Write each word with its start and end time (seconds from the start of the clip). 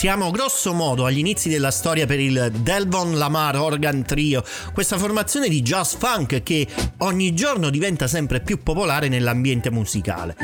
Siamo 0.00 0.30
grosso 0.30 0.72
modo 0.72 1.04
agli 1.04 1.18
inizi 1.18 1.50
della 1.50 1.70
storia 1.70 2.06
per 2.06 2.18
il 2.18 2.50
Delvon 2.60 3.18
Lamar 3.18 3.56
Organ 3.56 4.02
Trio, 4.02 4.42
questa 4.72 4.96
formazione 4.96 5.46
di 5.50 5.60
jazz 5.60 5.92
funk 5.92 6.42
che 6.42 6.66
ogni 7.00 7.34
giorno 7.34 7.68
diventa 7.68 8.06
sempre 8.06 8.40
più 8.40 8.62
popolare 8.62 9.08
nell'ambiente 9.08 9.70
musicale. 9.70 10.34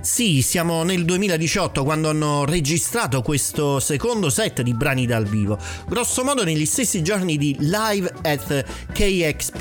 Sì, 0.00 0.42
siamo 0.42 0.82
nel 0.82 1.04
2018 1.04 1.84
quando 1.84 2.10
hanno 2.10 2.44
registrato 2.44 3.22
questo 3.22 3.78
secondo 3.78 4.30
set 4.30 4.62
di 4.62 4.74
brani 4.74 5.06
dal 5.06 5.24
vivo, 5.24 5.58
grosso 5.88 6.24
modo 6.24 6.42
negli 6.42 6.66
stessi 6.66 7.00
giorni 7.02 7.38
di 7.38 7.56
Live 7.60 8.12
at 8.20 8.64
KXP, 8.92 9.60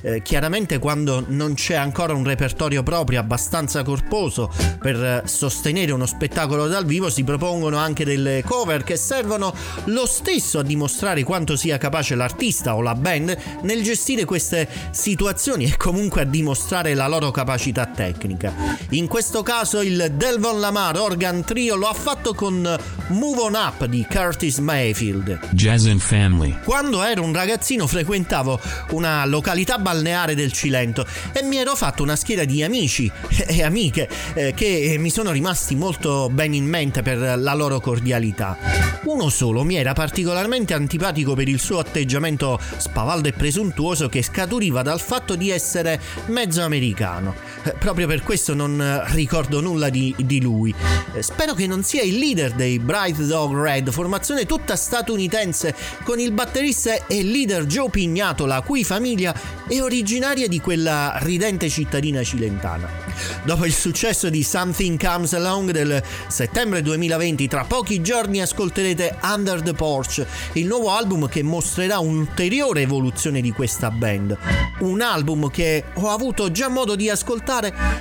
eh, 0.00 0.22
chiaramente 0.22 0.78
quando 0.78 1.24
non 1.28 1.54
c'è 1.54 1.74
ancora 1.74 2.14
un 2.14 2.24
repertorio 2.24 2.82
proprio 2.82 3.20
abbastanza 3.20 3.82
corposo 3.82 4.50
per 4.80 5.22
sostenere 5.26 5.92
uno 5.92 6.06
spettacolo 6.06 6.66
dal 6.66 6.86
vivo 6.86 7.08
si 7.08 7.22
propongono 7.22 7.76
anche 7.76 8.04
delle 8.04 8.42
cover 8.44 8.82
che 8.82 8.93
servono 8.96 9.54
lo 9.84 10.06
stesso 10.06 10.58
a 10.58 10.62
dimostrare 10.62 11.22
quanto 11.22 11.56
sia 11.56 11.78
capace 11.78 12.14
l'artista 12.14 12.74
o 12.76 12.82
la 12.82 12.94
band 12.94 13.36
nel 13.62 13.82
gestire 13.82 14.24
queste 14.24 14.68
situazioni 14.90 15.64
e 15.64 15.76
comunque 15.76 16.22
a 16.22 16.24
dimostrare 16.24 16.94
la 16.94 17.06
loro 17.08 17.30
capacità 17.30 17.86
tecnica. 17.86 18.52
In 18.90 19.06
questo 19.06 19.42
caso 19.42 19.80
il 19.80 20.12
Delvon 20.14 20.60
Lamar 20.60 20.98
Organ 20.98 21.44
Trio 21.44 21.76
lo 21.76 21.86
ha 21.86 21.94
fatto 21.94 22.34
con 22.34 22.78
Move 23.08 23.40
On 23.40 23.54
Up 23.54 23.84
di 23.86 24.06
Curtis 24.08 24.58
Mayfield. 24.58 25.38
Jazz 25.50 25.86
and 25.86 26.00
Family. 26.00 26.56
Quando 26.64 27.02
ero 27.02 27.22
un 27.22 27.32
ragazzino 27.32 27.86
frequentavo 27.86 28.60
una 28.90 29.24
località 29.26 29.78
balneare 29.78 30.34
del 30.34 30.52
Cilento 30.52 31.06
e 31.32 31.42
mi 31.42 31.56
ero 31.56 31.74
fatto 31.74 32.02
una 32.02 32.16
schiera 32.16 32.44
di 32.44 32.62
amici 32.62 33.10
e 33.46 33.62
amiche 33.62 34.08
eh, 34.34 34.54
che 34.54 34.96
mi 34.98 35.10
sono 35.10 35.30
rimasti 35.30 35.74
molto 35.74 36.28
ben 36.30 36.54
in 36.54 36.64
mente 36.64 37.02
per 37.02 37.38
la 37.38 37.54
loro 37.54 37.80
cordialità. 37.80 38.83
Uno 39.04 39.28
solo 39.28 39.64
mi 39.64 39.76
era 39.76 39.92
particolarmente 39.92 40.74
antipatico 40.74 41.34
per 41.34 41.48
il 41.48 41.60
suo 41.60 41.78
atteggiamento 41.78 42.58
spavaldo 42.76 43.28
e 43.28 43.32
presuntuoso 43.32 44.08
che 44.08 44.22
scaturiva 44.22 44.82
dal 44.82 45.00
fatto 45.00 45.36
di 45.36 45.50
essere 45.50 46.00
mezzo 46.26 46.62
americano. 46.62 47.34
Eh, 47.64 47.72
proprio 47.78 48.06
per 48.06 48.22
questo 48.22 48.52
non 48.52 49.02
ricordo 49.12 49.62
nulla 49.62 49.88
di, 49.88 50.14
di 50.18 50.38
lui. 50.42 50.74
Eh, 51.14 51.22
spero 51.22 51.54
che 51.54 51.66
non 51.66 51.82
sia 51.82 52.02
il 52.02 52.18
leader 52.18 52.52
dei 52.52 52.78
Bright 52.78 53.22
Dog 53.22 53.56
Red, 53.56 53.90
formazione 53.90 54.44
tutta 54.44 54.76
statunitense, 54.76 55.74
con 56.02 56.20
il 56.20 56.32
batterista 56.32 57.06
e 57.06 57.22
leader 57.22 57.64
Joe 57.64 57.88
Pignato, 57.88 58.44
la 58.44 58.60
cui 58.60 58.84
famiglia 58.84 59.34
è 59.66 59.80
originaria 59.80 60.46
di 60.46 60.60
quella 60.60 61.16
ridente 61.22 61.70
cittadina 61.70 62.22
cilentana. 62.22 62.86
Dopo 63.44 63.64
il 63.64 63.72
successo 63.72 64.28
di 64.28 64.42
Something 64.42 65.02
Comes 65.02 65.32
Along 65.32 65.70
del 65.70 66.02
settembre 66.26 66.82
2020, 66.82 67.48
tra 67.48 67.64
pochi 67.64 68.02
giorni 68.02 68.42
ascolterete 68.42 69.18
Under 69.22 69.62
the 69.62 69.72
Porch, 69.72 70.24
il 70.52 70.66
nuovo 70.66 70.90
album 70.90 71.28
che 71.28 71.42
mostrerà 71.42 71.98
un'ulteriore 71.98 72.82
evoluzione 72.82 73.40
di 73.40 73.52
questa 73.52 73.90
band. 73.90 74.36
Un 74.80 75.00
album 75.00 75.48
che 75.50 75.84
ho 75.94 76.10
avuto 76.10 76.50
già 76.50 76.68
modo 76.68 76.94
di 76.94 77.08
ascoltare 77.08 77.53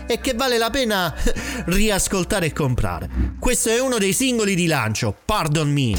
e 0.07 0.19
che 0.19 0.33
vale 0.33 0.57
la 0.57 0.69
pena 0.69 1.13
riascoltare 1.65 2.47
e 2.47 2.53
comprare. 2.53 3.09
Questo 3.39 3.69
è 3.69 3.79
uno 3.79 3.97
dei 3.97 4.13
singoli 4.13 4.55
di 4.55 4.67
lancio, 4.67 5.15
Pardon 5.25 5.71
me 5.71 5.93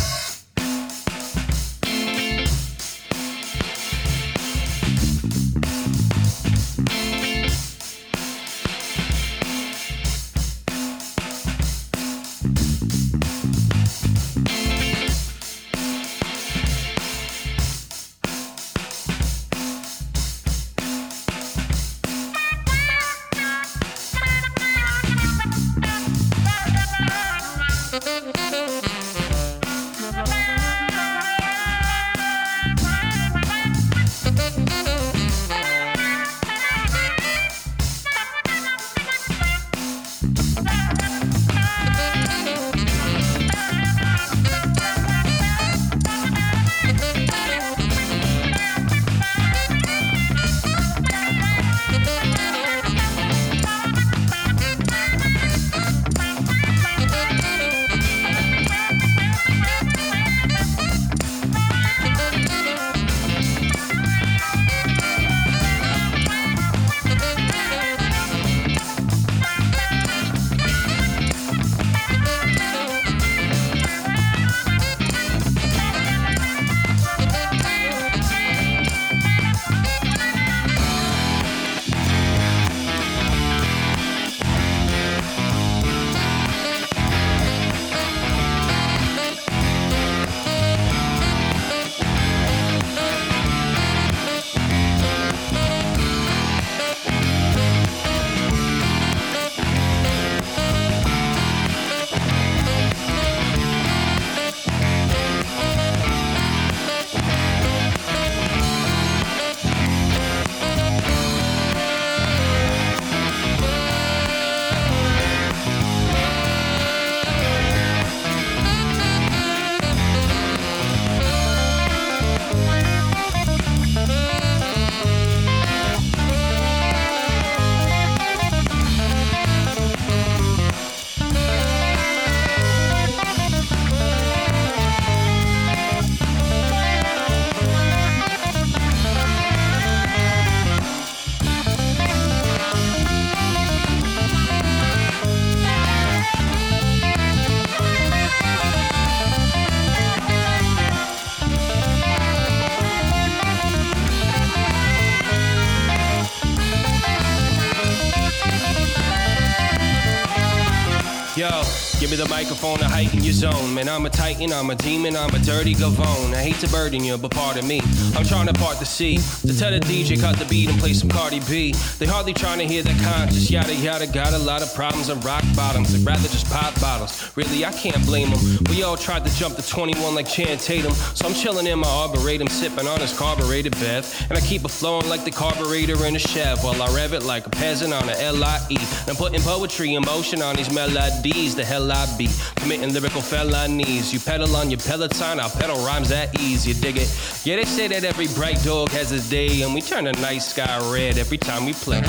your 163.25 163.33
zone. 163.33 163.73
Man, 163.73 163.89
I'm 163.89 164.05
a 164.05 164.11
titan, 164.25 164.55
I'm 164.55 164.71
a 164.71 164.75
demon, 164.75 165.17
I'm 165.17 165.35
a 165.35 165.39
dirty 165.41 165.75
gavone. 165.75 166.33
I 166.33 166.43
hate 166.43 166.59
to 166.61 166.69
burden 166.69 167.05
you, 167.05 167.19
but 167.19 167.31
pardon 167.31 167.69
me. 167.69 167.83
I'm 168.17 168.25
trying 168.25 168.47
to 168.47 168.55
part 168.55 168.79
the 168.79 168.87
sea. 168.87 169.19
To 169.47 169.53
tell 169.59 169.71
the 169.71 169.81
DJ, 169.81 170.19
cut 170.19 170.39
the 170.39 170.47
beat 170.47 170.71
and 170.71 170.79
play 170.81 170.95
some 170.95 171.11
Cardi 171.11 171.41
B. 171.41 171.75
They 171.99 172.07
hardly 172.07 172.33
trying 172.33 172.59
to 172.61 172.67
hear 172.67 172.83
the 172.83 172.95
conscious, 173.05 173.51
yada 173.51 173.75
yada. 173.75 174.07
Got 174.07 174.33
a 174.33 174.39
lot 174.39 174.63
of 174.63 174.75
problems 174.75 175.11
and 175.11 175.23
rock 175.23 175.45
bottoms. 175.55 175.93
They'd 175.93 176.07
rather 176.07 176.27
just 176.29 176.51
pop 176.51 176.73
bottles. 176.81 177.13
Really, 177.37 177.67
I 177.67 177.73
can't 177.73 178.03
blame 178.07 178.31
them. 178.31 178.41
We 178.71 178.83
all 178.83 178.97
tried 178.97 179.27
to 179.27 179.37
jump 179.37 179.57
to 179.57 179.69
21 179.69 180.15
like 180.15 180.27
Chan 180.27 180.57
Tatum. 180.57 180.95
So 181.13 181.27
I'm 181.27 181.35
chilling 181.35 181.67
in 181.67 181.79
my 181.79 181.89
arboretum, 181.89 182.49
sipping 182.49 182.89
on 182.89 183.01
this 183.01 183.17
carbureted 183.19 183.73
bath. 183.73 184.27
And 184.31 184.39
I 184.39 184.41
keep 184.41 184.65
it 184.65 184.71
flowing 184.71 185.07
like 185.07 185.25
the 185.27 185.33
carburetor 185.33 186.03
in 186.07 186.17
a 186.17 186.19
Chev 186.19 186.65
while 186.65 186.81
I 186.83 186.89
rev 186.95 187.13
it 187.13 187.25
like 187.25 187.47
a 187.47 187.51
peasant 187.51 187.93
on 187.93 188.09
a 188.09 188.33
LIE. 188.33 188.65
And 188.71 189.11
I'm 189.11 189.17
putting 189.17 189.43
poetry 189.43 189.95
in 189.95 190.03
motion 190.07 190.41
on 190.41 190.57
these 190.57 190.73
melodies. 190.73 191.55
The 191.55 191.65
hell 191.65 191.93
I 191.93 192.07
be 192.17 192.31
committing 192.57 192.95
lyrical 192.95 193.21
felonies. 193.21 194.14
You 194.15 194.21
pedal 194.21 194.55
on 194.55 194.71
your 194.71 194.79
Peloton, 194.79 195.41
I'll 195.41 195.51
pedal 195.51 195.85
rhymes 195.85 196.13
at 196.13 196.41
ease. 196.41 196.65
You 196.65 196.73
dig 196.73 196.99
it? 196.99 197.13
Yeah, 197.43 197.57
they 197.57 197.65
say 197.65 197.89
that 197.89 198.05
every 198.05 198.29
bright 198.29 198.63
dog 198.63 198.91
has 198.91 199.11
his 199.11 199.29
day, 199.29 199.63
and 199.63 199.75
we 199.75 199.81
turn 199.81 200.05
the 200.05 200.13
night 200.13 200.39
sky 200.39 200.79
red 200.93 201.19
every 201.19 201.37
time 201.37 201.65
we 201.65 201.73
play. 201.73 202.01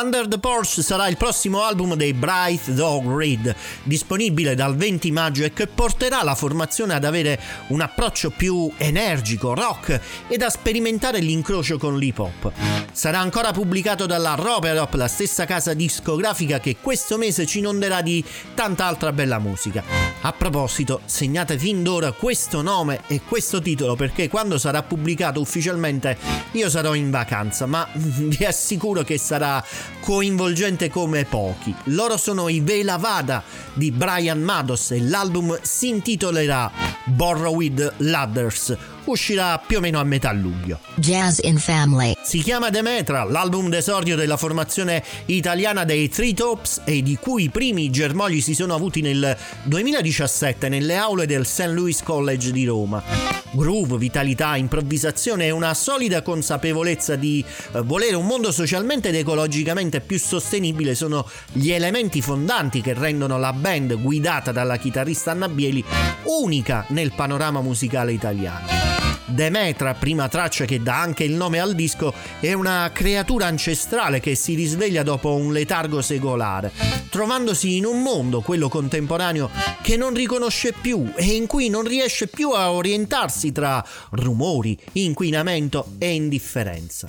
Under 0.00 0.28
the 0.28 0.38
Porsche 0.38 0.82
sarà 0.82 1.08
il 1.08 1.16
prossimo 1.16 1.64
album 1.64 1.94
dei 1.94 2.14
Bright 2.14 2.70
Dog 2.70 3.18
Reed, 3.18 3.52
disponibile 3.82 4.54
dal 4.54 4.76
20 4.76 5.10
maggio 5.10 5.42
e 5.42 5.52
che 5.52 5.66
porterà 5.66 6.22
la 6.22 6.36
formazione 6.36 6.94
ad 6.94 7.04
avere 7.04 7.40
un 7.68 7.80
approccio 7.80 8.30
più 8.30 8.70
energico, 8.76 9.54
rock 9.54 10.00
ed 10.28 10.42
a 10.42 10.50
sperimentare 10.50 11.18
l'incrocio 11.18 11.78
con 11.78 11.98
l'hip 11.98 12.18
hop. 12.20 12.52
Sarà 12.92 13.18
ancora 13.18 13.50
pubblicato 13.50 14.06
dalla 14.06 14.34
Roperop, 14.34 14.94
la 14.94 15.08
stessa 15.08 15.44
casa 15.46 15.74
discografica 15.74 16.60
che 16.60 16.76
questo 16.80 17.18
mese 17.18 17.44
ci 17.44 17.58
inonderà 17.58 18.00
di 18.00 18.24
tanta 18.54 18.86
altra 18.86 19.10
bella 19.10 19.40
musica. 19.40 19.82
A 20.20 20.32
proposito, 20.32 21.00
segnate 21.06 21.58
fin 21.58 21.82
d'ora 21.82 22.12
questo 22.12 22.62
nome 22.62 23.00
e 23.08 23.20
questo 23.26 23.60
titolo 23.60 23.96
perché 23.96 24.28
quando 24.28 24.58
sarà 24.58 24.82
pubblicato 24.82 25.40
ufficialmente 25.40 26.16
io 26.52 26.68
sarò 26.68 26.94
in 26.94 27.10
vacanza, 27.10 27.66
ma 27.66 27.88
vi 27.94 28.44
assicuro 28.44 29.02
che 29.02 29.18
sarà 29.18 29.64
coinvolgente 30.00 30.88
come 30.90 31.24
pochi. 31.24 31.74
Loro 31.84 32.16
sono 32.16 32.48
i 32.48 32.60
Vela 32.60 32.96
Vada 32.96 33.42
di 33.72 33.90
Brian 33.90 34.40
Mados 34.40 34.90
e 34.92 35.00
l'album 35.00 35.58
si 35.62 35.88
intitolerà 35.88 36.70
Borrowed 37.04 37.94
Ladders 37.98 38.76
uscirà 39.10 39.58
più 39.58 39.78
o 39.78 39.80
meno 39.80 39.98
a 39.98 40.04
metà 40.04 40.32
luglio. 40.32 40.80
Jazz 40.94 41.38
in 41.42 41.58
Family. 41.58 42.14
Si 42.22 42.40
chiama 42.40 42.70
Demetra, 42.70 43.24
l'album 43.24 43.68
d'esordio 43.68 44.16
della 44.16 44.36
formazione 44.36 45.02
italiana 45.26 45.84
dei 45.84 46.08
Three 46.08 46.34
Tops 46.34 46.82
e 46.84 47.02
di 47.02 47.16
cui 47.16 47.44
i 47.44 47.50
primi 47.50 47.90
germogli 47.90 48.40
si 48.40 48.54
sono 48.54 48.74
avuti 48.74 49.00
nel 49.00 49.36
2017 49.64 50.68
nelle 50.68 50.96
aule 50.96 51.26
del 51.26 51.46
St. 51.46 51.66
Louis 51.66 52.02
College 52.02 52.52
di 52.52 52.64
Roma. 52.64 53.02
Groove, 53.52 53.96
vitalità, 53.96 54.56
improvvisazione 54.56 55.46
e 55.46 55.50
una 55.50 55.74
solida 55.74 56.22
consapevolezza 56.22 57.16
di 57.16 57.44
eh, 57.72 57.80
volere 57.80 58.16
un 58.16 58.26
mondo 58.26 58.52
socialmente 58.52 59.08
ed 59.08 59.14
ecologicamente 59.14 60.00
più 60.00 60.18
sostenibile 60.18 60.94
sono 60.94 61.28
gli 61.52 61.70
elementi 61.70 62.20
fondanti 62.20 62.80
che 62.80 62.94
rendono 62.94 63.38
la 63.38 63.52
band 63.52 64.00
guidata 64.00 64.52
dalla 64.52 64.76
chitarrista 64.76 65.30
Anna 65.30 65.48
Bieli 65.48 65.84
unica 66.24 66.84
nel 66.88 67.12
panorama 67.14 67.60
musicale 67.60 68.12
italiano. 68.12 68.97
Demetra, 69.28 69.92
prima 69.92 70.26
traccia 70.26 70.64
che 70.64 70.82
dà 70.82 71.00
anche 71.00 71.22
il 71.22 71.34
nome 71.34 71.60
al 71.60 71.74
disco, 71.74 72.14
è 72.40 72.54
una 72.54 72.90
creatura 72.94 73.46
ancestrale 73.46 74.20
che 74.20 74.34
si 74.34 74.54
risveglia 74.54 75.02
dopo 75.02 75.34
un 75.34 75.52
letargo 75.52 76.00
secolare, 76.00 76.72
trovandosi 77.10 77.76
in 77.76 77.84
un 77.84 78.00
mondo, 78.00 78.40
quello 78.40 78.68
contemporaneo, 78.70 79.50
che 79.82 79.98
non 79.98 80.14
riconosce 80.14 80.72
più 80.72 81.12
e 81.14 81.24
in 81.24 81.46
cui 81.46 81.68
non 81.68 81.84
riesce 81.84 82.28
più 82.28 82.52
a 82.52 82.72
orientarsi 82.72 83.52
tra 83.52 83.84
rumori, 84.12 84.78
inquinamento 84.92 85.92
e 85.98 86.14
indifferenza. 86.14 87.08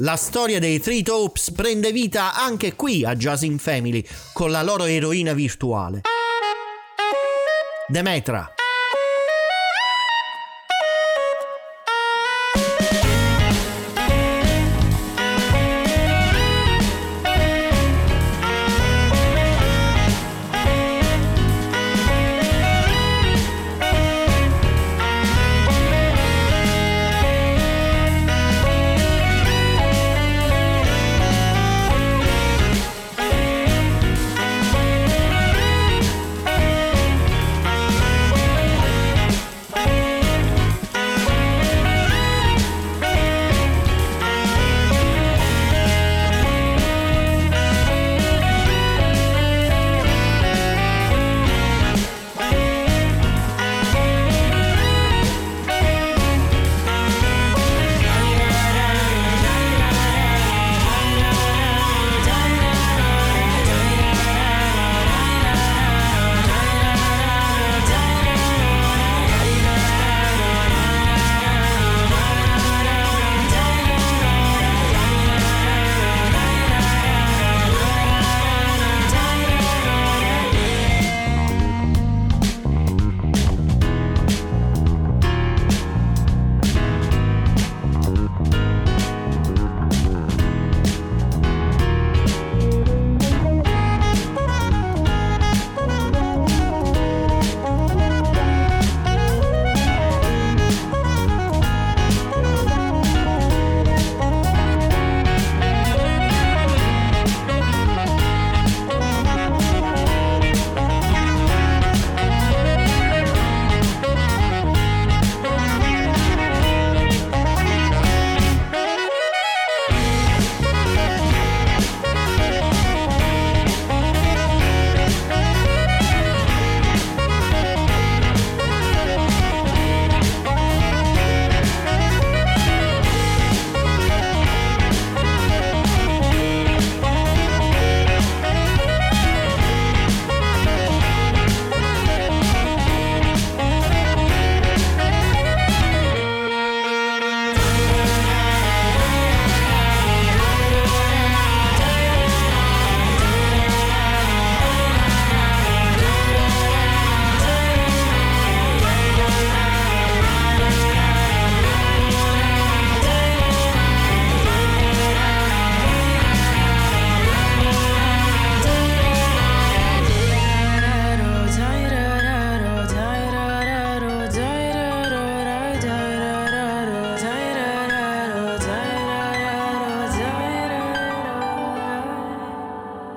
La 0.00 0.16
storia 0.16 0.58
dei 0.58 0.78
Three 0.78 1.02
Topes 1.02 1.52
prende 1.52 1.90
vita 1.90 2.34
anche 2.34 2.74
qui 2.74 3.02
a 3.02 3.16
Jazz 3.16 3.40
in 3.42 3.58
Family 3.58 4.04
con 4.34 4.50
la 4.50 4.62
loro 4.62 4.84
eroina 4.84 5.32
virtuale. 5.32 6.02
Demetra, 7.88 8.55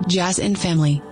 Jazz 0.09 0.39
and 0.39 0.57
Family. 0.57 1.08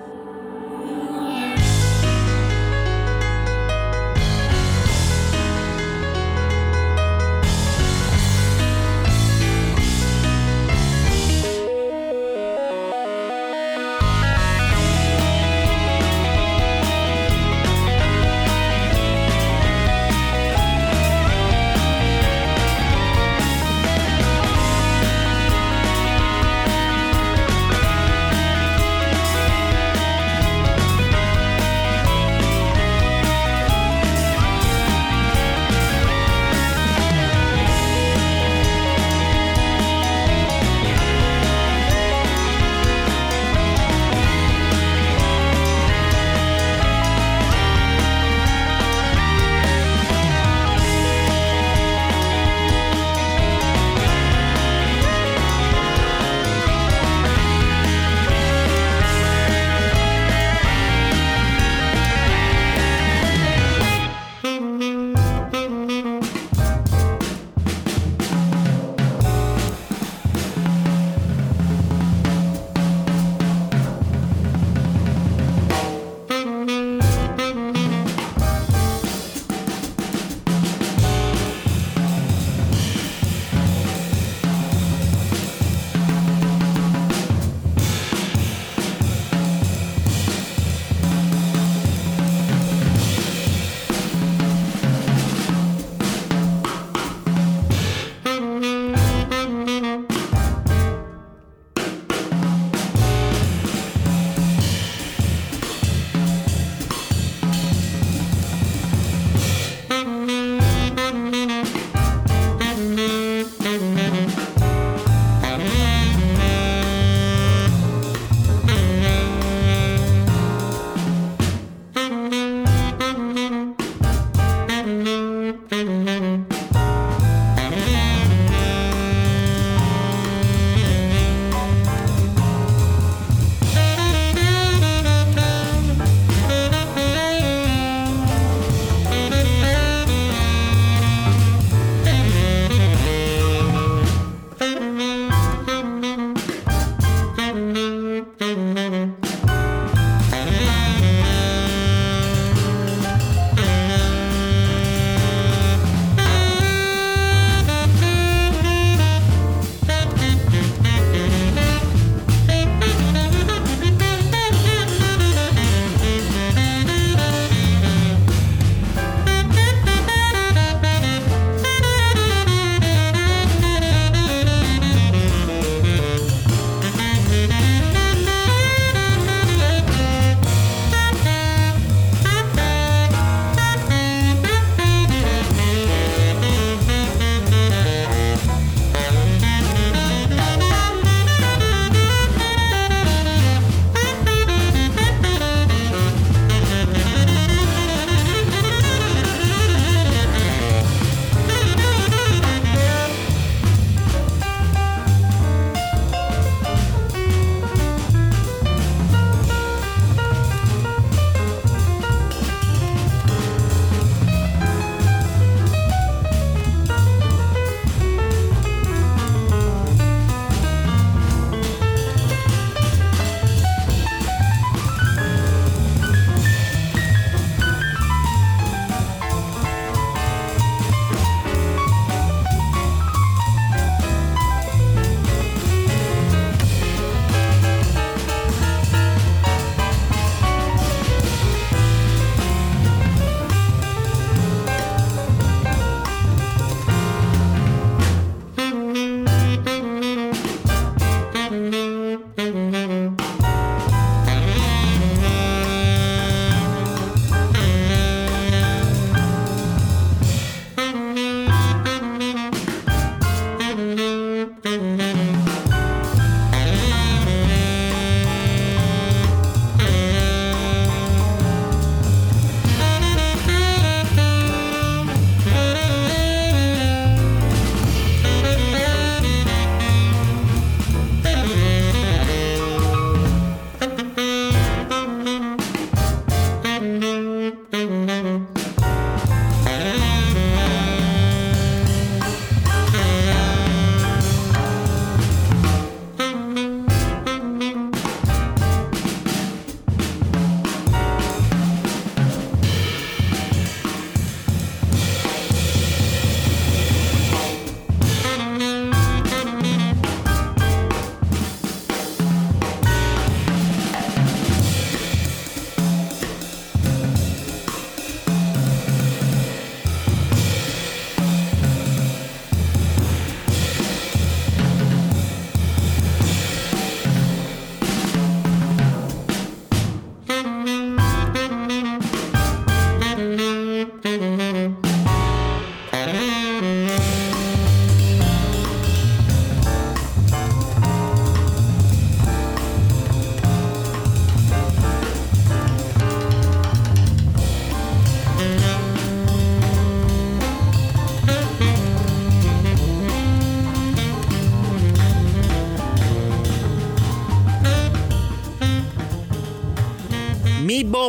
Mm-hmm. 335.91 336.76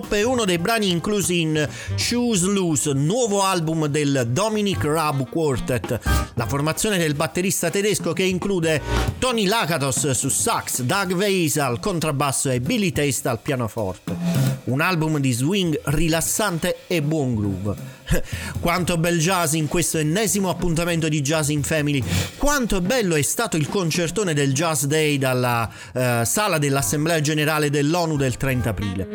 Bop 0.08 0.14
è 0.14 0.22
uno 0.22 0.46
dei 0.46 0.56
brani 0.58 0.90
inclusi 0.90 1.42
in 1.42 1.68
Choose 1.94 2.46
Loose, 2.46 2.92
nuovo 2.94 3.42
album 3.42 3.86
del 3.88 4.28
Dominic 4.30 4.82
Rab 4.84 5.28
Quartet, 5.28 6.00
la 6.32 6.46
formazione 6.46 6.96
del 6.96 7.14
batterista 7.14 7.68
tedesco 7.68 8.14
che 8.14 8.22
include 8.22 8.80
Tony 9.18 9.44
Lakatos 9.46 10.10
su 10.12 10.30
sax, 10.30 10.80
Doug 10.80 11.12
Weiss 11.12 11.58
al 11.58 11.78
contrabbasso 11.78 12.48
e 12.48 12.60
Billy 12.60 12.90
Taste 12.90 13.28
al 13.28 13.40
pianoforte. 13.40 14.16
Un 14.64 14.80
album 14.80 15.18
di 15.18 15.32
swing 15.32 15.78
rilassante 15.84 16.84
e 16.86 17.02
buon 17.02 17.34
groove. 17.34 17.97
Quanto 18.60 18.96
bel 18.98 19.18
jazz 19.18 19.52
in 19.54 19.68
questo 19.68 19.98
ennesimo 19.98 20.48
appuntamento 20.48 21.08
di 21.08 21.20
Jazz 21.20 21.48
in 21.48 21.62
Family. 21.62 22.02
Quanto 22.36 22.80
bello 22.80 23.14
è 23.14 23.22
stato 23.22 23.56
il 23.56 23.68
concertone 23.68 24.34
del 24.34 24.52
Jazz 24.52 24.84
Day 24.84 25.18
dalla 25.18 25.70
uh, 25.92 26.24
sala 26.24 26.58
dell'Assemblea 26.58 27.20
Generale 27.20 27.70
dell'ONU 27.70 28.16
del 28.16 28.36
30 28.36 28.68
aprile. 28.68 29.08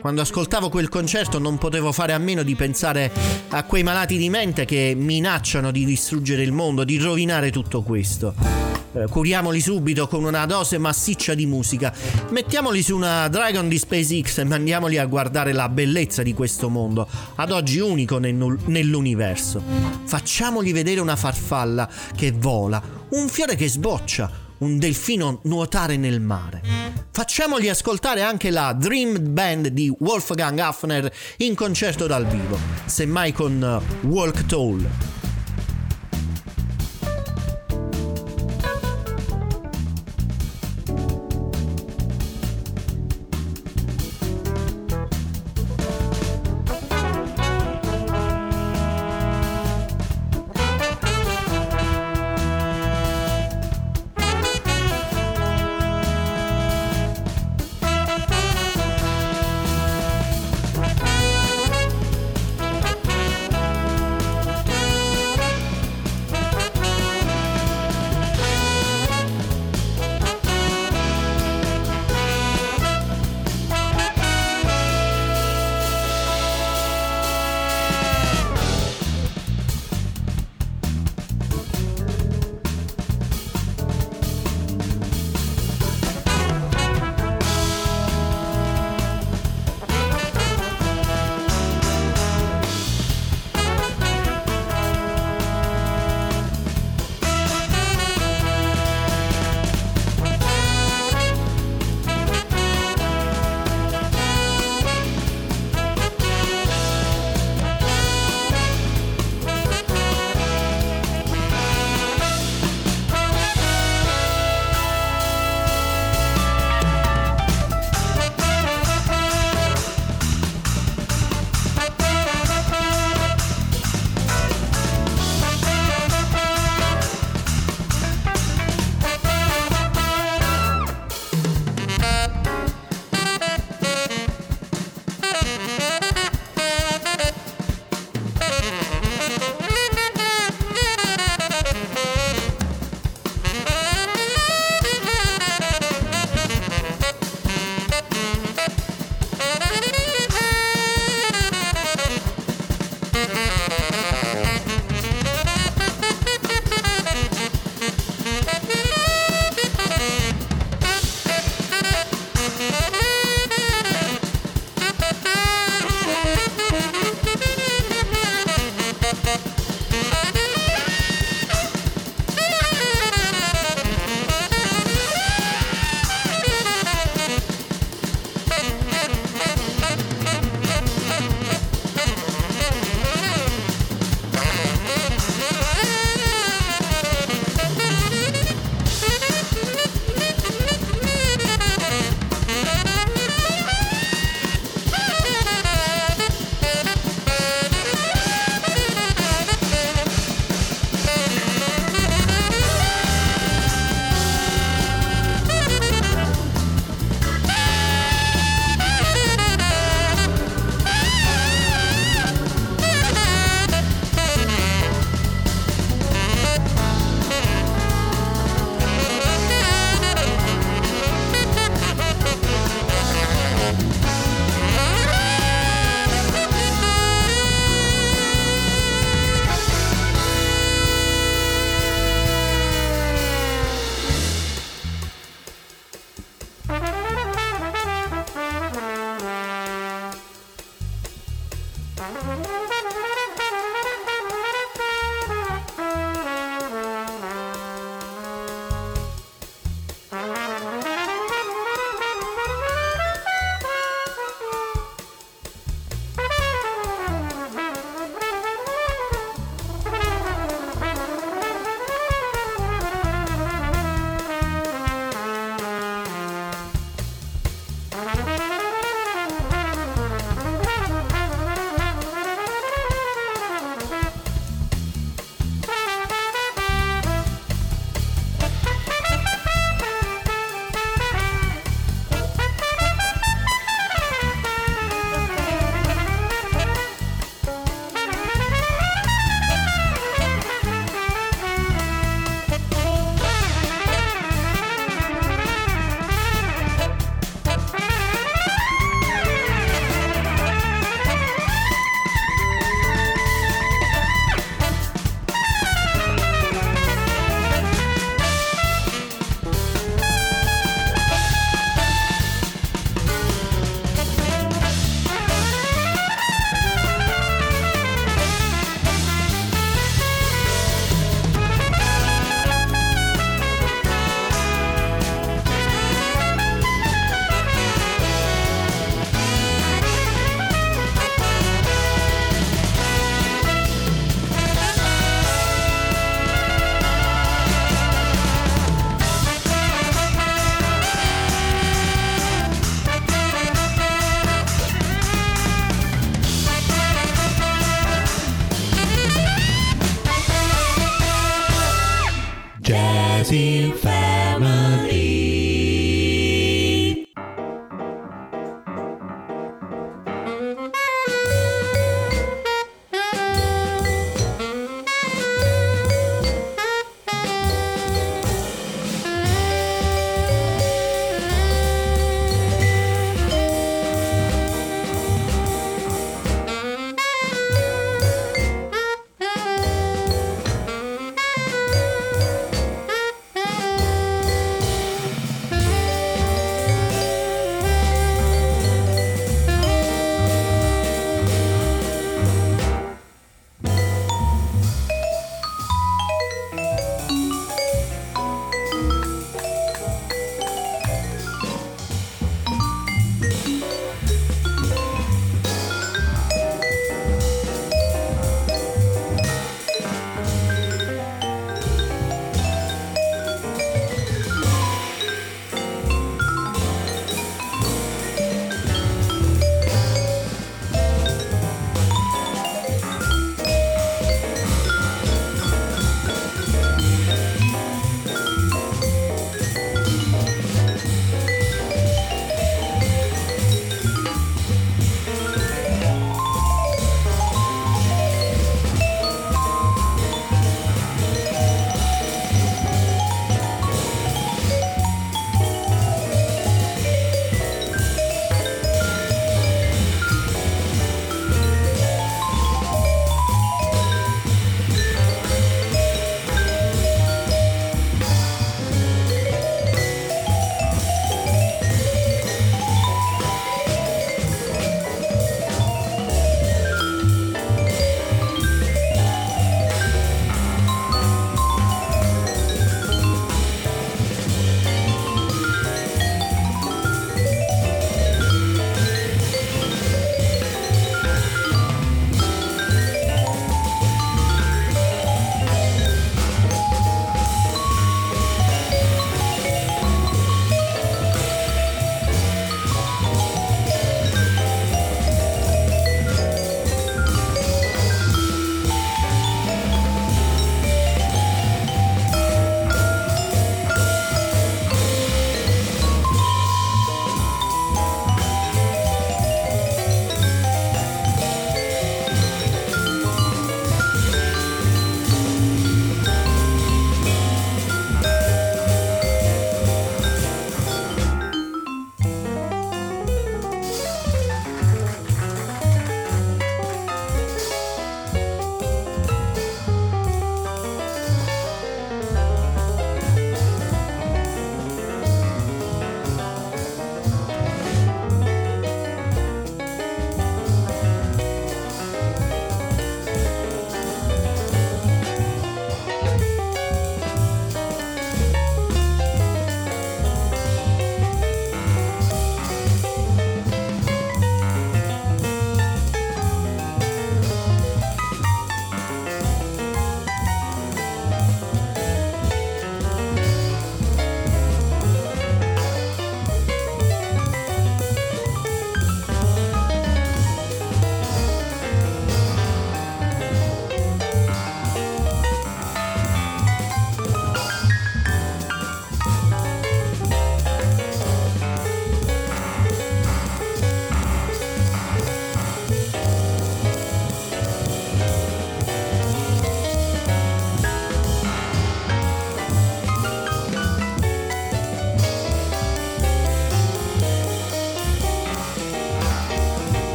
Quando 0.00 0.20
ascoltavo 0.20 0.68
quel 0.68 0.88
concerto 0.88 1.38
non 1.38 1.58
potevo 1.58 1.92
fare 1.92 2.12
a 2.12 2.18
meno 2.18 2.42
di 2.42 2.54
pensare 2.54 3.10
a 3.48 3.64
quei 3.64 3.82
malati 3.82 4.16
di 4.16 4.30
mente 4.30 4.64
che 4.64 4.94
minacciano 4.96 5.70
di 5.70 5.84
distruggere 5.84 6.42
il 6.42 6.52
mondo, 6.52 6.84
di 6.84 6.98
rovinare 6.98 7.50
tutto 7.50 7.82
questo. 7.82 8.75
Uh, 8.96 9.06
curiamoli 9.10 9.60
subito 9.60 10.08
con 10.08 10.24
una 10.24 10.46
dose 10.46 10.78
massiccia 10.78 11.34
di 11.34 11.44
musica. 11.44 11.92
Mettiamoli 12.30 12.82
su 12.82 12.96
una 12.96 13.28
Dragon 13.28 13.68
di 13.68 13.76
SpaceX 13.76 14.38
e 14.38 14.44
mandiamoli 14.44 14.96
a 14.96 15.04
guardare 15.04 15.52
la 15.52 15.68
bellezza 15.68 16.22
di 16.22 16.32
questo 16.32 16.70
mondo, 16.70 17.06
ad 17.34 17.50
oggi 17.50 17.78
unico 17.78 18.16
nel 18.16 18.34
nell'universo. 18.64 19.62
Facciamogli 20.04 20.72
vedere 20.72 21.00
una 21.00 21.14
farfalla 21.14 21.86
che 22.14 22.32
vola, 22.32 22.82
un 23.10 23.28
fiore 23.28 23.54
che 23.54 23.68
sboccia, 23.68 24.30
un 24.58 24.78
delfino 24.78 25.40
nuotare 25.42 25.98
nel 25.98 26.22
mare. 26.22 26.62
Facciamogli 27.10 27.68
ascoltare 27.68 28.22
anche 28.22 28.50
la 28.50 28.72
Dream 28.72 29.30
Band 29.30 29.68
di 29.68 29.94
Wolfgang 29.98 30.58
Hafner 30.58 31.12
in 31.38 31.54
concerto 31.54 32.06
dal 32.06 32.26
vivo, 32.26 32.58
semmai 32.86 33.34
con 33.34 33.82
Walk 34.04 34.46
Tall. 34.46 34.88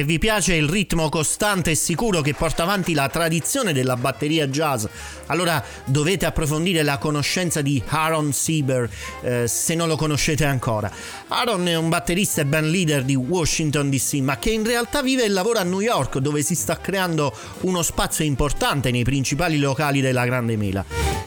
Se 0.00 0.06
vi 0.06 0.18
piace 0.18 0.54
il 0.54 0.66
ritmo 0.66 1.10
costante 1.10 1.72
e 1.72 1.74
sicuro 1.74 2.22
che 2.22 2.32
porta 2.32 2.62
avanti 2.62 2.94
la 2.94 3.10
tradizione 3.10 3.74
della 3.74 3.96
batteria 3.96 4.46
jazz, 4.46 4.86
allora 5.26 5.62
dovete 5.84 6.24
approfondire 6.24 6.82
la 6.82 6.96
conoscenza 6.96 7.60
di 7.60 7.82
Aaron 7.86 8.32
Sieber, 8.32 8.88
eh, 9.20 9.46
se 9.46 9.74
non 9.74 9.88
lo 9.88 9.96
conoscete 9.96 10.46
ancora. 10.46 10.90
Aaron 11.28 11.68
è 11.68 11.76
un 11.76 11.90
batterista 11.90 12.40
e 12.40 12.46
band 12.46 12.70
leader 12.70 13.04
di 13.04 13.14
Washington 13.14 13.90
DC, 13.90 14.14
ma 14.22 14.38
che 14.38 14.48
in 14.48 14.64
realtà 14.64 15.02
vive 15.02 15.24
e 15.24 15.28
lavora 15.28 15.60
a 15.60 15.64
New 15.64 15.80
York, 15.80 16.16
dove 16.16 16.40
si 16.40 16.54
sta 16.54 16.78
creando 16.78 17.30
uno 17.60 17.82
spazio 17.82 18.24
importante 18.24 18.90
nei 18.90 19.04
principali 19.04 19.58
locali 19.58 20.00
della 20.00 20.24
Grande 20.24 20.56
Mela. 20.56 20.82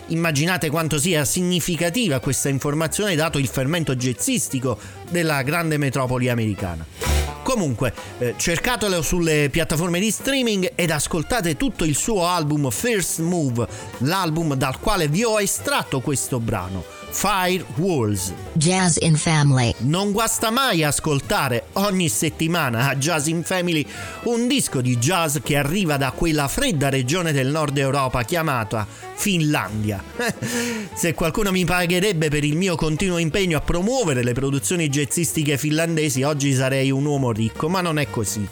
Immaginate 0.07 0.71
quanto 0.71 0.97
sia 0.97 1.25
significativa 1.25 2.19
questa 2.19 2.49
informazione 2.49 3.13
dato 3.13 3.37
il 3.37 3.47
fermento 3.47 3.95
jazzistico 3.95 4.79
della 5.11 5.43
grande 5.43 5.77
metropoli 5.77 6.27
americana. 6.27 7.12
Comunque, 7.43 7.93
eh, 8.19 8.33
cercatelo 8.37 9.01
sulle 9.01 9.49
piattaforme 9.51 9.99
di 9.99 10.09
streaming 10.09 10.71
ed 10.75 10.89
ascoltate 10.89 11.57
tutto 11.57 11.83
il 11.83 11.95
suo 11.95 12.25
album 12.25 12.69
First 12.69 13.19
Move, 13.19 13.67
l'album 13.99 14.55
dal 14.55 14.79
quale 14.79 15.07
vi 15.07 15.23
ho 15.23 15.39
estratto 15.39 15.99
questo 15.99 16.39
brano. 16.39 16.83
Fire 17.13 17.63
Walls. 17.75 18.33
Jazz 18.53 18.97
in 18.99 19.15
Family. 19.15 19.73
Non 19.79 20.11
guasta 20.11 20.49
mai 20.49 20.83
ascoltare 20.83 21.62
ogni 21.73 22.09
settimana 22.09 22.89
a 22.89 22.95
Jazz 22.95 23.27
in 23.27 23.43
Family 23.43 23.85
un 24.23 24.47
disco 24.47 24.81
di 24.81 24.97
jazz 24.97 25.37
che 25.41 25.55
arriva 25.55 25.97
da 25.97 26.11
quella 26.11 26.47
fredda 26.47 26.89
regione 26.89 27.31
del 27.31 27.47
nord 27.47 27.77
Europa 27.77 28.23
chiamata 28.23 28.85
Finlandia. 29.15 30.03
Se 30.93 31.13
qualcuno 31.13 31.51
mi 31.51 31.65
pagherebbe 31.65 32.29
per 32.29 32.43
il 32.43 32.55
mio 32.55 32.75
continuo 32.75 33.17
impegno 33.17 33.57
a 33.57 33.61
promuovere 33.61 34.23
le 34.23 34.33
produzioni 34.33 34.89
jazzistiche 34.89 35.57
finlandesi, 35.57 36.23
oggi 36.23 36.53
sarei 36.53 36.91
un 36.91 37.05
uomo 37.05 37.31
ricco, 37.31 37.69
ma 37.69 37.81
non 37.81 37.99
è 37.99 38.09
così. 38.09 38.47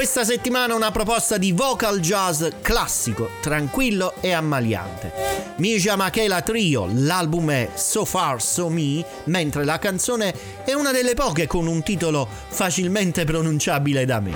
Questa 0.00 0.24
settimana 0.24 0.74
una 0.74 0.90
proposta 0.90 1.36
di 1.36 1.52
vocal 1.52 2.00
jazz 2.00 2.42
classico, 2.62 3.32
tranquillo 3.42 4.14
e 4.22 4.32
ammaliante. 4.32 5.12
Misha 5.56 5.94
Makela 5.94 6.40
Trio, 6.40 6.88
l'album 6.90 7.50
è 7.50 7.68
So 7.74 8.06
Far 8.06 8.40
So 8.40 8.70
Me, 8.70 9.04
mentre 9.24 9.62
la 9.66 9.78
canzone 9.78 10.34
è 10.64 10.72
una 10.72 10.90
delle 10.90 11.12
poche 11.12 11.46
con 11.46 11.66
un 11.66 11.82
titolo 11.82 12.26
facilmente 12.26 13.24
pronunciabile 13.24 14.06
da 14.06 14.20
me. 14.20 14.34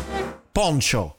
Poncho. 0.52 1.16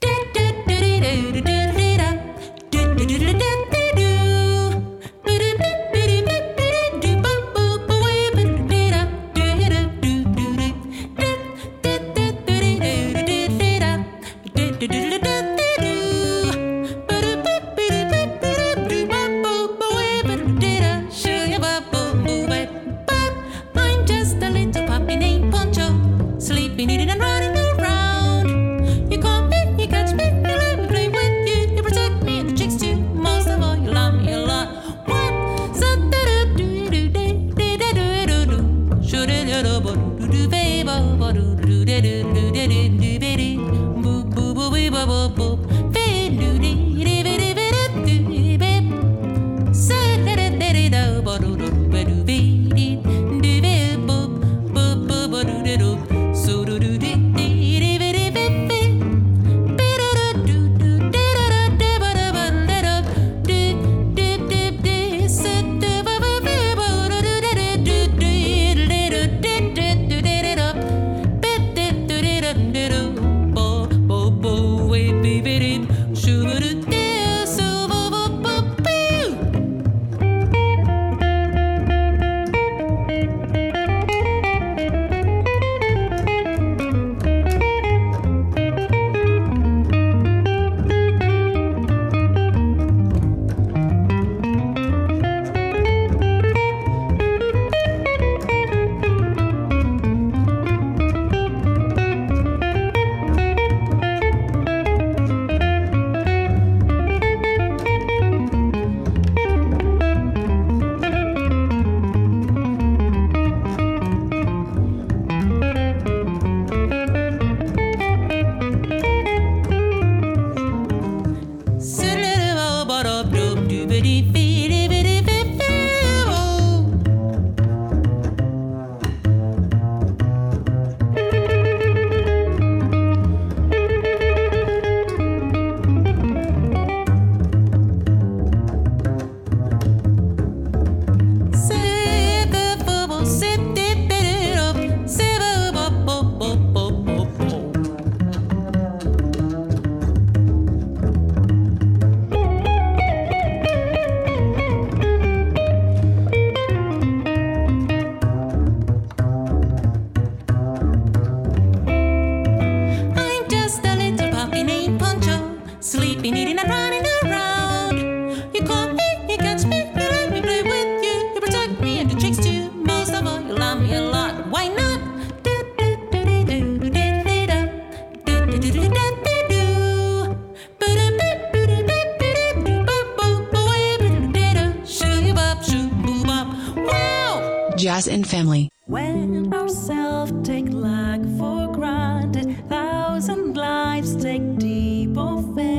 Jazz 187.86 188.08
and 188.08 188.26
Family. 188.26 188.68
When 188.88 189.54
ourselves 189.54 190.34
take 190.42 190.70
like 190.72 191.22
for 191.38 191.72
granted, 191.72 192.68
thousand 192.68 193.56
lives 193.56 194.16
take 194.16 194.58
deep 194.58 195.16
offense 195.16 195.75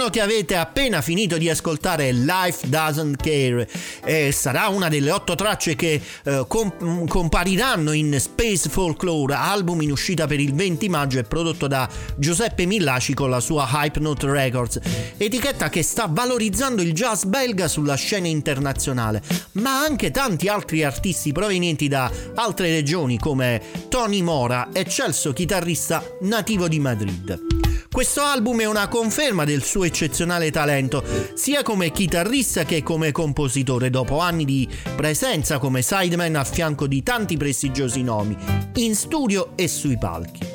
brano 0.00 0.08
che 0.08 0.20
avete 0.22 0.56
appena 0.56 1.02
finito 1.02 1.36
di 1.36 1.50
ascoltare 1.50 2.10
Life 2.12 2.68
Doesn't 2.68 3.16
Care 3.16 3.68
e 4.02 4.32
sarà 4.32 4.68
una 4.68 4.88
delle 4.88 5.10
otto 5.10 5.34
tracce 5.34 5.76
che 5.76 6.00
eh, 6.24 6.44
comp- 6.48 7.06
compariranno 7.06 7.92
in 7.92 8.18
Space 8.18 8.70
Folklore, 8.70 9.34
album 9.34 9.82
in 9.82 9.90
uscita 9.90 10.26
per 10.26 10.40
il 10.40 10.54
20 10.54 10.88
maggio 10.88 11.18
e 11.18 11.24
prodotto 11.24 11.66
da 11.66 11.86
Giuseppe 12.16 12.64
Millaci 12.64 13.12
con 13.12 13.28
la 13.28 13.40
sua 13.40 13.68
Hypnote 13.70 14.30
Records, 14.30 14.80
etichetta 15.18 15.68
che 15.68 15.82
sta 15.82 16.08
valorizzando 16.10 16.80
il 16.80 16.92
jazz 16.92 17.24
belga 17.24 17.68
sulla 17.68 17.96
scena 17.96 18.28
internazionale, 18.28 19.22
ma 19.52 19.82
anche 19.82 20.10
tanti 20.10 20.48
altri 20.48 20.82
artisti 20.82 21.32
provenienti 21.32 21.88
da 21.88 22.10
altre 22.36 22.70
regioni 22.70 23.18
come 23.18 23.60
Tony 23.88 24.22
Mora, 24.22 24.68
eccelso 24.72 25.32
chitarrista 25.34 26.02
nativo 26.22 26.68
di 26.68 26.78
Madrid. 26.78 27.69
Questo 27.92 28.20
album 28.22 28.60
è 28.60 28.66
una 28.66 28.86
conferma 28.86 29.44
del 29.44 29.64
suo 29.64 29.82
eccezionale 29.82 30.52
talento, 30.52 31.02
sia 31.34 31.64
come 31.64 31.90
chitarrista 31.90 32.62
che 32.62 32.84
come 32.84 33.10
compositore, 33.10 33.90
dopo 33.90 34.20
anni 34.20 34.44
di 34.44 34.66
presenza 34.94 35.58
come 35.58 35.82
sideman 35.82 36.36
a 36.36 36.44
fianco 36.44 36.86
di 36.86 37.02
tanti 37.02 37.36
prestigiosi 37.36 38.02
nomi, 38.02 38.36
in 38.76 38.94
studio 38.94 39.56
e 39.56 39.66
sui 39.66 39.98
palchi. 39.98 40.46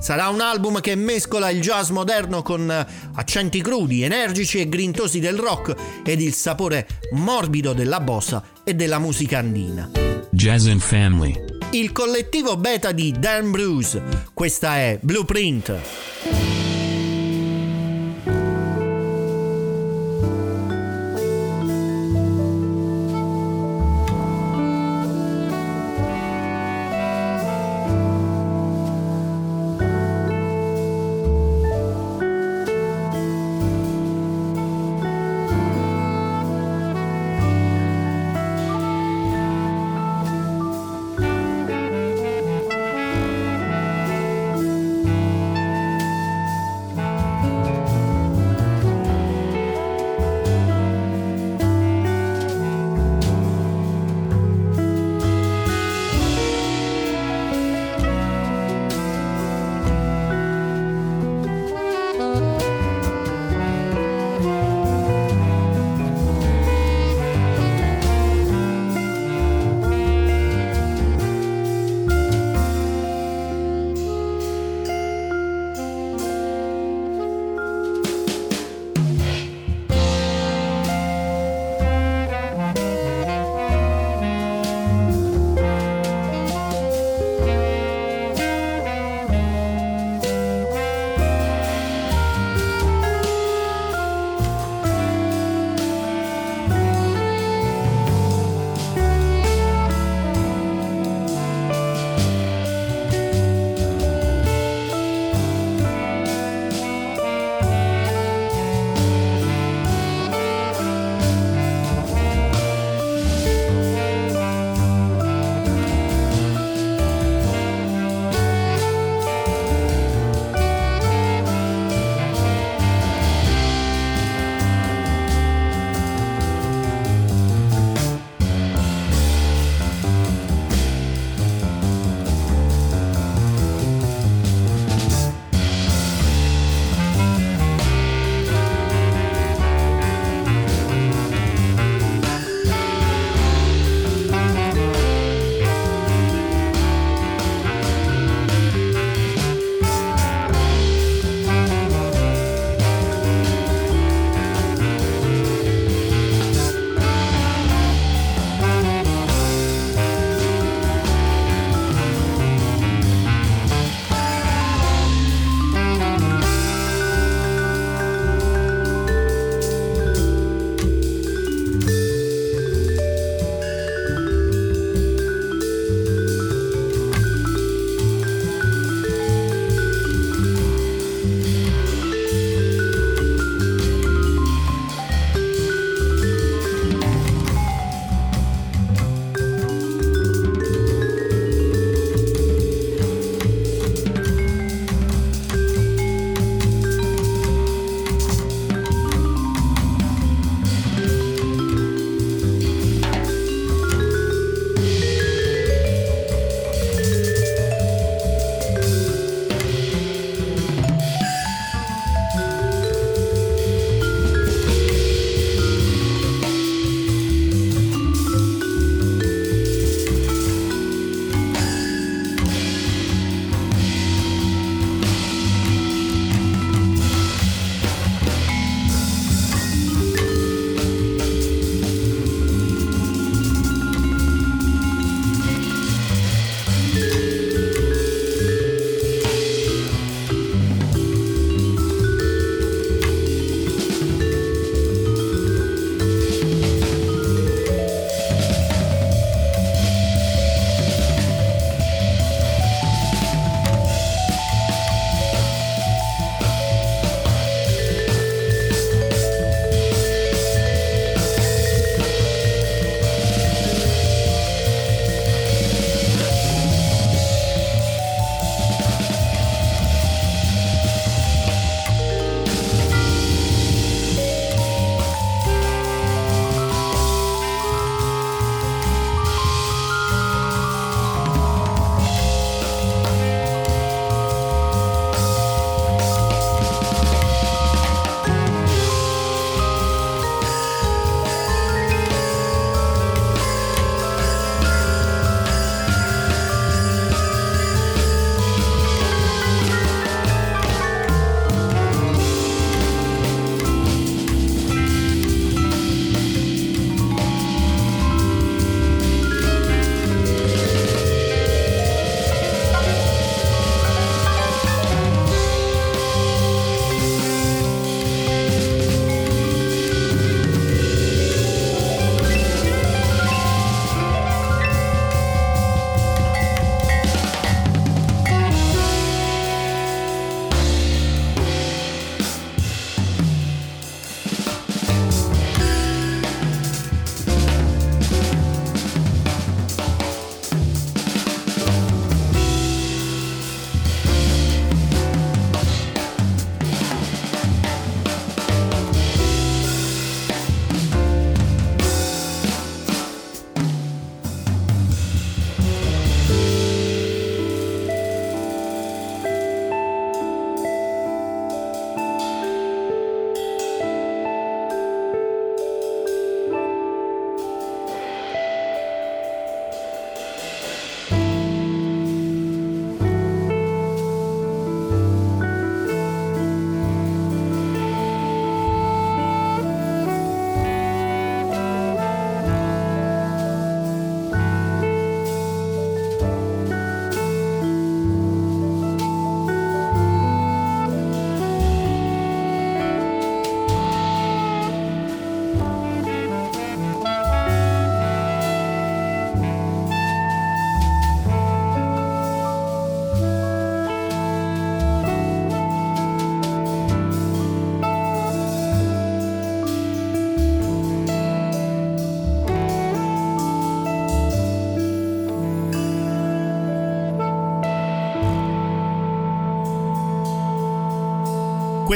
Sarà 0.00 0.28
un 0.28 0.40
album 0.40 0.80
che 0.80 0.94
mescola 0.94 1.50
il 1.50 1.60
jazz 1.60 1.90
moderno 1.90 2.40
con 2.40 2.86
accenti 3.14 3.60
crudi, 3.60 4.02
energici 4.02 4.58
e 4.58 4.68
grintosi 4.68 5.20
del 5.20 5.36
rock 5.36 5.74
ed 6.02 6.22
il 6.22 6.32
sapore 6.32 6.86
morbido 7.12 7.74
della 7.74 8.00
bossa 8.00 8.42
e 8.64 8.72
della 8.72 8.98
musica 8.98 9.36
andina. 9.36 9.90
Jazz 10.30 10.66
and 10.66 10.80
Family. 10.80 11.34
Il 11.72 11.92
collettivo 11.92 12.56
beta 12.56 12.92
di 12.92 13.14
Dan 13.18 13.50
Bruce, 13.50 14.02
questa 14.32 14.76
è 14.78 14.98
Blueprint. 15.02 16.57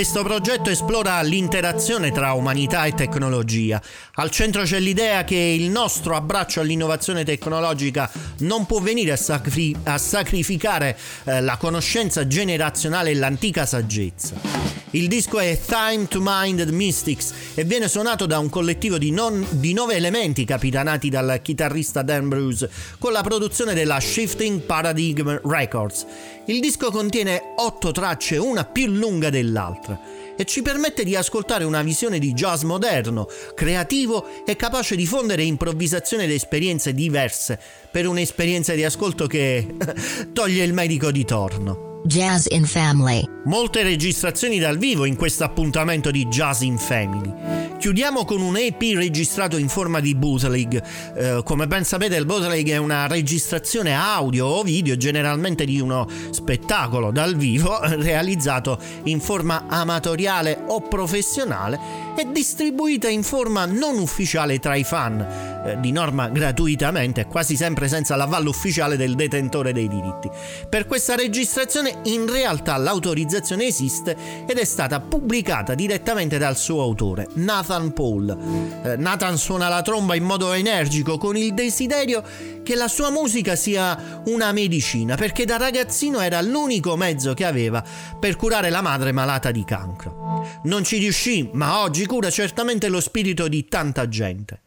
Questo 0.02 0.24
progetto 0.24 0.68
esplora 0.68 1.22
l'interazione 1.22 2.10
tra 2.10 2.32
umanità 2.32 2.86
e 2.86 2.92
tecnologia. 2.92 3.80
Al 4.14 4.32
centro 4.32 4.64
c'è 4.64 4.80
l'idea 4.80 5.22
che 5.22 5.36
il 5.36 5.70
nostro 5.70 6.16
abbraccio 6.16 6.58
all'innovazione 6.58 7.24
tecnologica 7.24 8.10
non 8.38 8.66
può 8.66 8.80
venire 8.80 9.12
a, 9.12 9.16
sacri- 9.16 9.76
a 9.84 9.98
sacrificare 9.98 10.98
eh, 11.22 11.40
la 11.40 11.56
conoscenza 11.56 12.26
generazionale 12.26 13.10
e 13.10 13.14
l'antica 13.14 13.64
saggezza. 13.64 14.81
Il 14.94 15.08
disco 15.08 15.38
è 15.38 15.58
Time 15.58 16.06
to 16.06 16.18
Mind 16.20 16.66
the 16.66 16.70
Mystics 16.70 17.32
e 17.54 17.64
viene 17.64 17.88
suonato 17.88 18.26
da 18.26 18.38
un 18.38 18.50
collettivo 18.50 18.98
di, 18.98 19.10
non- 19.10 19.46
di 19.52 19.72
nove 19.72 19.94
elementi 19.94 20.44
capitanati 20.44 21.08
dal 21.08 21.40
chitarrista 21.40 22.02
Dan 22.02 22.28
Bruce 22.28 22.68
con 22.98 23.12
la 23.12 23.22
produzione 23.22 23.72
della 23.72 23.98
Shifting 23.98 24.60
Paradigm 24.60 25.40
Records. 25.44 26.04
Il 26.44 26.60
disco 26.60 26.90
contiene 26.90 27.54
otto 27.56 27.90
tracce, 27.90 28.36
una 28.36 28.66
più 28.66 28.86
lunga 28.86 29.30
dell'altra, 29.30 29.98
e 30.36 30.44
ci 30.44 30.60
permette 30.60 31.04
di 31.04 31.16
ascoltare 31.16 31.64
una 31.64 31.82
visione 31.82 32.18
di 32.18 32.34
jazz 32.34 32.62
moderno, 32.62 33.28
creativo 33.54 34.44
e 34.44 34.56
capace 34.56 34.94
di 34.94 35.06
fondere 35.06 35.42
improvvisazione 35.42 36.24
ed 36.24 36.32
esperienze 36.32 36.92
diverse 36.92 37.58
per 37.90 38.06
un'esperienza 38.06 38.74
di 38.74 38.84
ascolto 38.84 39.26
che 39.26 39.74
toglie 40.34 40.64
il 40.64 40.74
medico 40.74 41.10
di 41.10 41.24
torno. 41.24 41.91
Jazz 42.04 42.46
in 42.48 42.64
Family. 42.64 43.22
Molte 43.44 43.84
registrazioni 43.84 44.58
dal 44.58 44.76
vivo 44.76 45.04
in 45.04 45.14
questo 45.14 45.44
appuntamento 45.44 46.10
di 46.10 46.26
Jazz 46.26 46.62
in 46.62 46.76
Family. 46.76 47.32
Chiudiamo 47.78 48.24
con 48.24 48.40
un 48.40 48.56
EP 48.56 48.80
registrato 48.94 49.56
in 49.56 49.68
forma 49.68 50.00
di 50.00 50.14
bootleg. 50.14 50.82
Eh, 51.14 51.42
come 51.44 51.66
ben 51.66 51.84
sapete 51.84 52.16
il 52.16 52.26
bootleg 52.26 52.68
è 52.70 52.76
una 52.76 53.06
registrazione 53.06 53.94
audio 53.94 54.46
o 54.46 54.62
video 54.62 54.96
generalmente 54.96 55.64
di 55.64 55.80
uno 55.80 56.08
spettacolo 56.30 57.12
dal 57.12 57.36
vivo 57.36 57.78
realizzato 57.98 58.78
in 59.04 59.20
forma 59.20 59.66
amatoriale 59.68 60.64
o 60.66 60.80
professionale 60.80 62.11
e 62.16 62.30
distribuita 62.30 63.08
in 63.08 63.22
forma 63.22 63.64
non 63.64 63.98
ufficiale 63.98 64.58
tra 64.58 64.74
i 64.74 64.84
fan, 64.84 65.20
eh, 65.64 65.80
di 65.80 65.92
norma 65.92 66.28
gratuitamente, 66.28 67.26
quasi 67.26 67.56
sempre 67.56 67.88
senza 67.88 68.16
l'avallo 68.16 68.50
ufficiale 68.50 68.96
del 68.96 69.14
detentore 69.14 69.72
dei 69.72 69.88
diritti. 69.88 70.30
Per 70.68 70.86
questa 70.86 71.14
registrazione 71.14 72.00
in 72.04 72.30
realtà 72.30 72.76
l'autorizzazione 72.76 73.66
esiste 73.66 74.16
ed 74.46 74.58
è 74.58 74.64
stata 74.64 75.00
pubblicata 75.00 75.74
direttamente 75.74 76.38
dal 76.38 76.56
suo 76.56 76.82
autore, 76.82 77.28
Nathan 77.34 77.92
Paul. 77.92 78.36
Eh, 78.82 78.96
Nathan 78.96 79.36
suona 79.38 79.68
la 79.68 79.82
tromba 79.82 80.14
in 80.14 80.24
modo 80.24 80.52
energico 80.52 81.18
con 81.18 81.36
il 81.36 81.54
desiderio 81.54 82.22
che 82.62 82.74
la 82.74 82.88
sua 82.88 83.10
musica 83.10 83.56
sia 83.56 84.22
una 84.26 84.52
medicina, 84.52 85.16
perché 85.16 85.44
da 85.44 85.56
ragazzino 85.56 86.20
era 86.20 86.40
l'unico 86.40 86.96
mezzo 86.96 87.34
che 87.34 87.44
aveva 87.44 87.82
per 88.18 88.36
curare 88.36 88.70
la 88.70 88.82
madre 88.82 89.12
malata 89.12 89.50
di 89.50 89.64
cancro. 89.64 90.20
Non 90.64 90.84
ci 90.84 90.98
riuscì, 90.98 91.50
ma 91.52 91.80
oggi 91.80 92.01
cura 92.06 92.30
certamente 92.30 92.88
lo 92.88 93.00
spirito 93.00 93.48
di 93.48 93.66
tanta 93.68 94.08
gente. 94.08 94.60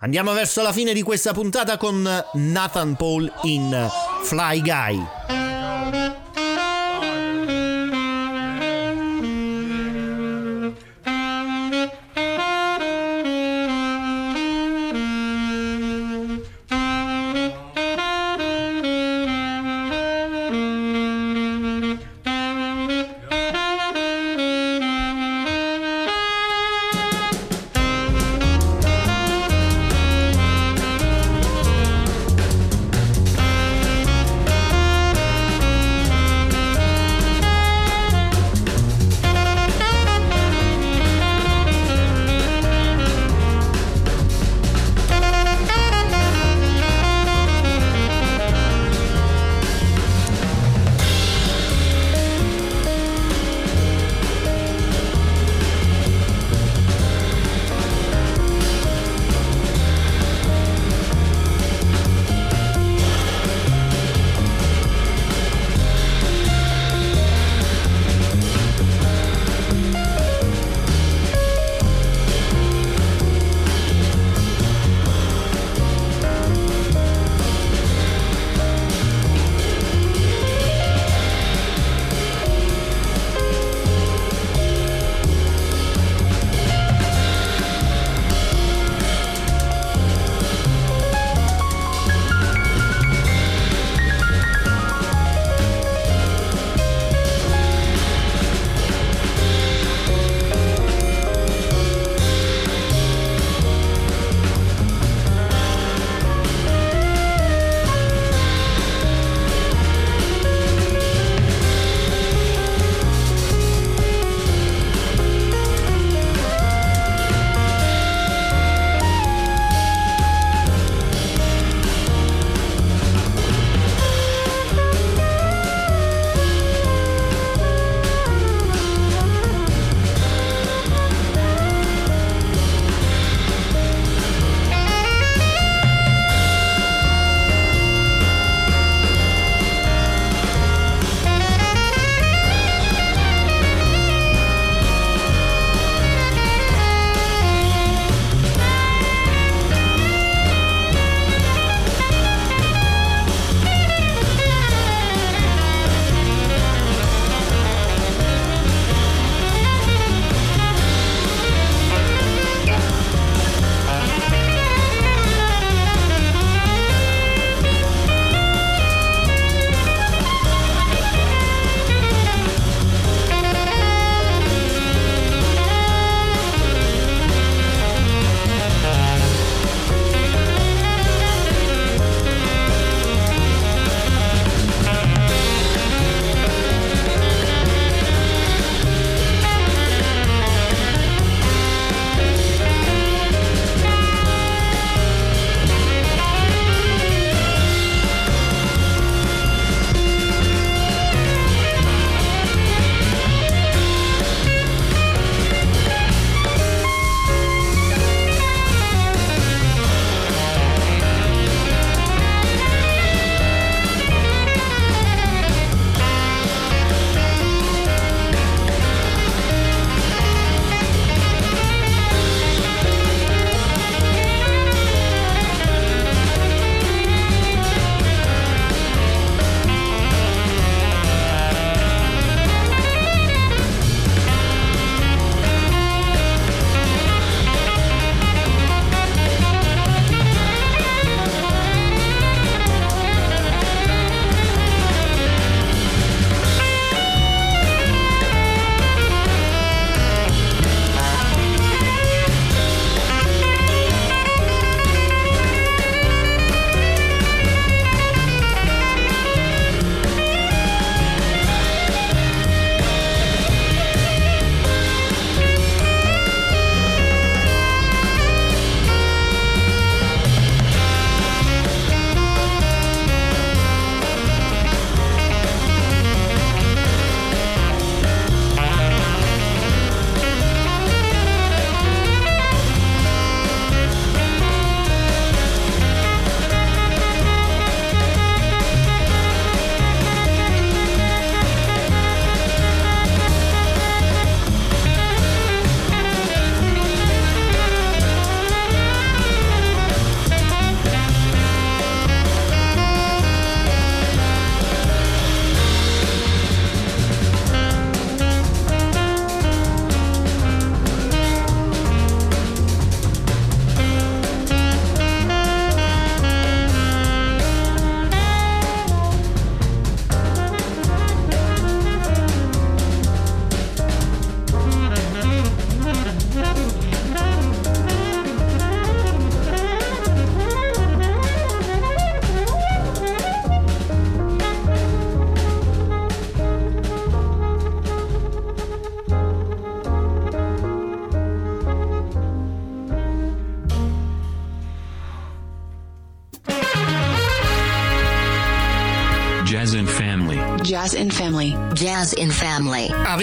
Andiamo 0.00 0.32
verso 0.32 0.62
la 0.62 0.72
fine 0.72 0.92
di 0.92 1.02
questa 1.02 1.32
puntata 1.32 1.76
con 1.78 2.06
Nathan 2.34 2.96
Paul 2.96 3.32
in 3.44 3.88
Fly 4.24 4.60
Guy. 4.60 5.55